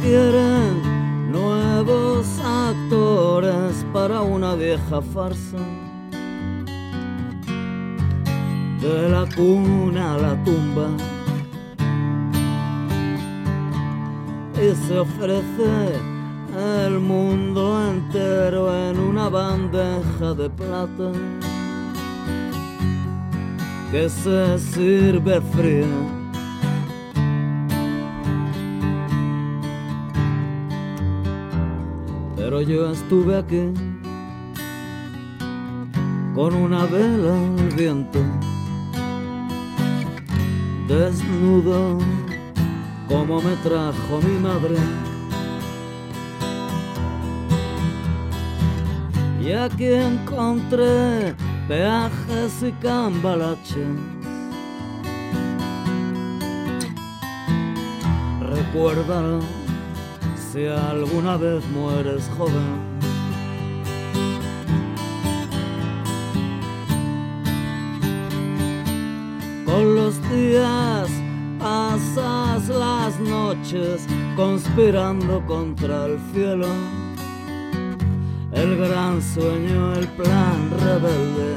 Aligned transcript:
quieren 0.00 1.32
nuevos 1.32 2.26
actores 2.40 3.84
para 3.92 4.22
una 4.22 4.54
vieja 4.54 5.00
farsa. 5.00 5.58
De 8.80 9.08
la 9.08 9.26
cuna 9.34 10.14
a 10.14 10.18
la 10.18 10.44
tumba. 10.44 10.88
Y 14.54 14.74
se 14.86 14.98
ofrece 14.98 15.70
el 16.86 16.98
mundo 16.98 17.78
entero 17.90 18.74
en 18.74 18.98
una 18.98 19.28
bandeja 19.28 20.34
de 20.34 20.48
plata 20.48 21.12
que 23.90 24.08
se 24.08 24.58
sirve 24.58 25.40
fría 25.52 26.25
pero 32.36 32.60
yo 32.60 32.92
estuve 32.92 33.38
aquí 33.38 33.72
con 36.34 36.54
una 36.54 36.84
vela 36.84 37.34
al 37.34 37.74
viento, 37.74 38.20
desnudo 40.86 41.98
como 43.08 43.40
me 43.40 43.56
trajo 43.56 44.20
mi 44.22 44.38
madre. 44.38 44.76
Y 49.42 49.52
aquí 49.52 49.86
encontré 49.86 51.34
peajes 51.68 52.62
y 52.62 52.72
cambalaches. 52.72 53.86
Recuérdalo 58.40 59.55
si 60.56 60.66
alguna 60.66 61.36
vez 61.36 61.62
mueres 61.68 62.30
joven. 62.38 62.80
Con 69.66 69.94
los 69.96 70.14
días 70.30 71.10
pasas 71.58 72.70
las 72.70 73.20
noches 73.20 74.06
conspirando 74.34 75.44
contra 75.44 76.06
el 76.06 76.18
cielo. 76.32 76.68
El 78.52 78.78
gran 78.78 79.20
sueño, 79.20 79.92
el 79.92 80.08
plan 80.08 80.70
rebelde. 80.80 81.56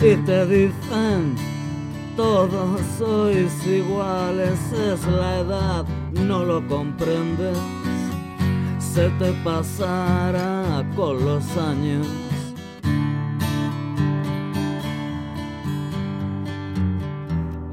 Y 0.00 0.16
te 0.24 0.46
dicen 0.46 1.53
todos 2.16 2.80
sois 2.98 3.66
iguales, 3.66 4.58
es 4.72 5.06
la 5.06 5.40
edad, 5.40 5.84
no 6.12 6.44
lo 6.44 6.66
comprendes, 6.68 7.58
se 8.78 9.08
te 9.18 9.32
pasará 9.44 10.84
con 10.94 11.24
los 11.24 11.44
años. 11.56 12.06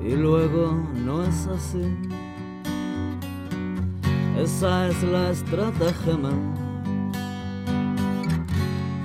Y 0.04 0.16
luego 0.16 0.78
no 1.06 1.24
es 1.24 1.48
así, 1.48 1.98
esa 4.38 4.88
es 4.88 5.04
la 5.04 5.30
estratagema. 5.30 6.32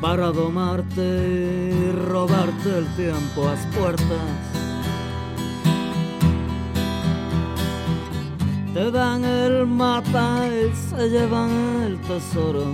Para 0.00 0.30
domarte 0.30 1.72
y 1.72 1.92
robarte 1.92 2.78
el 2.78 2.86
tiempo 2.96 3.48
a 3.48 3.54
puertas 3.76 4.55
te 8.76 8.90
dan 8.90 9.24
el 9.24 9.66
mapa 9.66 10.46
y 10.48 10.70
se 10.76 11.08
llevan 11.08 11.50
el 11.86 11.98
tesoro. 12.02 12.66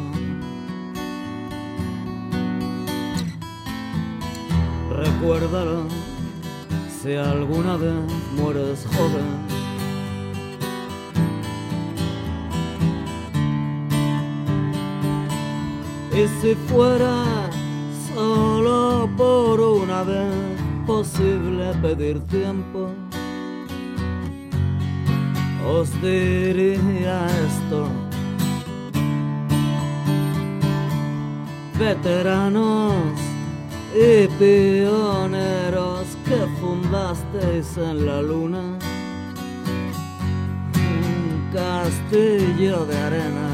Recuérdalo 4.90 5.84
si 6.90 7.14
alguna 7.14 7.76
vez 7.76 7.94
mueres 8.36 8.84
joven. 8.96 9.28
Y 16.12 16.26
si 16.40 16.56
fuera 16.66 17.22
solo 18.12 19.08
por 19.16 19.60
una 19.60 20.02
vez 20.02 20.34
posible 20.84 21.72
pedir 21.80 22.18
tiempo 22.26 22.90
os 25.66 25.90
diría 26.00 27.26
esto. 27.46 27.88
Veteranos 31.78 32.94
y 33.94 34.28
pioneros 34.38 36.06
que 36.24 36.46
fundasteis 36.60 37.76
en 37.76 38.06
la 38.06 38.22
luna 38.22 38.78
un 40.74 41.50
castillo 41.52 42.84
de 42.86 42.96
arena. 42.98 43.48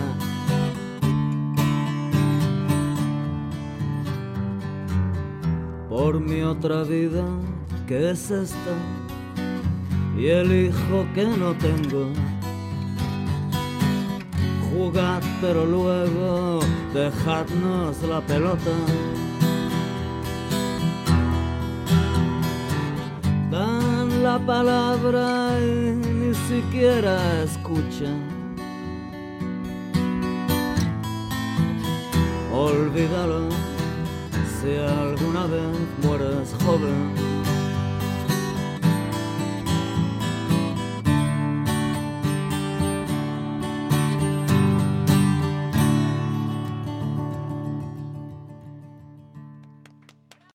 Por 5.88 6.20
mi 6.20 6.42
otra 6.42 6.84
vida, 6.84 7.24
¿qué 7.86 8.10
es 8.10 8.30
esta? 8.30 8.74
Y 10.18 10.26
el 10.26 10.66
hijo 10.66 11.06
que 11.14 11.24
no 11.24 11.54
tengo. 11.54 12.10
Jugad 14.70 15.22
pero 15.40 15.64
luego 15.64 16.60
dejadnos 16.92 18.02
la 18.02 18.20
pelota. 18.22 18.72
Dan 23.50 24.22
la 24.22 24.38
palabra 24.40 25.56
y 25.60 25.92
ni 25.92 26.34
siquiera 26.34 27.42
escuchan. 27.44 28.18
Olvídalo 32.52 33.48
si 34.60 34.76
alguna 34.76 35.46
vez 35.46 35.76
mueres 36.02 36.54
joven. 36.64 37.37